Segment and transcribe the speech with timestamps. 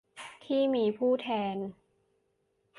[0.45, 1.57] ที่มีผู้แทน